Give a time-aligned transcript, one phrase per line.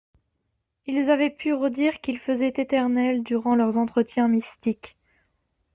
[0.87, 4.97] Ils avaient pu redire qu'il faisait éternel durant leurs entretiens mystiques.